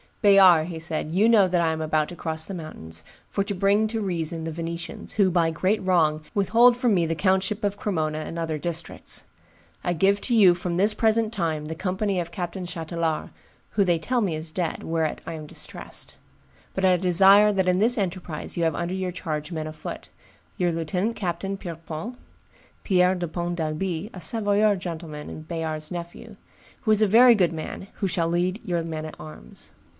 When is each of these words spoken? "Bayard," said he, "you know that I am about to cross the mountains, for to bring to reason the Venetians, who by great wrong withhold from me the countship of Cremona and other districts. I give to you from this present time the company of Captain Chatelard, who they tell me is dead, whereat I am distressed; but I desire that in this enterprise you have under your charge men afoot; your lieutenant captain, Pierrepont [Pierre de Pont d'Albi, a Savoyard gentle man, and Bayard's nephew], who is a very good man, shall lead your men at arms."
"Bayard," 0.23 0.81
said 0.81 1.07
he, 1.07 1.19
"you 1.19 1.29
know 1.29 1.47
that 1.47 1.61
I 1.61 1.71
am 1.71 1.81
about 1.81 2.07
to 2.09 2.15
cross 2.15 2.45
the 2.45 2.53
mountains, 2.55 3.03
for 3.29 3.43
to 3.43 3.53
bring 3.55 3.87
to 3.87 4.01
reason 4.01 4.43
the 4.43 4.51
Venetians, 4.51 5.13
who 5.13 5.29
by 5.31 5.49
great 5.51 5.81
wrong 5.83 6.21
withhold 6.35 6.75
from 6.77 6.93
me 6.93 7.05
the 7.07 7.15
countship 7.15 7.63
of 7.63 7.77
Cremona 7.77 8.19
and 8.19 8.37
other 8.37 8.59
districts. 8.59 9.25
I 9.83 9.93
give 9.93 10.19
to 10.21 10.35
you 10.35 10.53
from 10.55 10.77
this 10.77 10.93
present 10.95 11.31
time 11.33 11.65
the 11.65 11.75
company 11.75 12.19
of 12.19 12.31
Captain 12.31 12.65
Chatelard, 12.65 13.29
who 13.71 13.83
they 13.83 13.97
tell 13.99 14.21
me 14.21 14.35
is 14.35 14.49
dead, 14.51 14.83
whereat 14.83 15.21
I 15.27 15.33
am 15.33 15.47
distressed; 15.47 16.17
but 16.75 16.85
I 16.85 16.97
desire 16.97 17.51
that 17.53 17.67
in 17.67 17.77
this 17.79 17.97
enterprise 17.97 18.57
you 18.57 18.63
have 18.63 18.75
under 18.75 18.95
your 18.95 19.11
charge 19.11 19.51
men 19.51 19.65
afoot; 19.67 20.09
your 20.57 20.71
lieutenant 20.71 21.15
captain, 21.15 21.57
Pierrepont 21.57 22.15
[Pierre 22.83 23.15
de 23.15 23.27
Pont 23.27 23.55
d'Albi, 23.55 24.09
a 24.15 24.21
Savoyard 24.21 24.79
gentle 24.79 25.09
man, 25.09 25.29
and 25.29 25.47
Bayard's 25.47 25.91
nephew], 25.91 26.37
who 26.81 26.91
is 26.91 27.01
a 27.03 27.07
very 27.07 27.33
good 27.35 27.53
man, 27.53 27.87
shall 28.07 28.27
lead 28.27 28.59
your 28.63 28.83
men 28.83 29.05
at 29.05 29.15
arms." 29.19 29.71